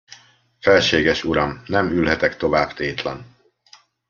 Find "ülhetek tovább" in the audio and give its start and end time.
1.91-2.73